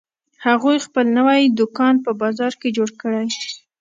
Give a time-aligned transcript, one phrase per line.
[0.45, 3.25] هغوی خپل نوی دوکان په بازار کې جوړ کړی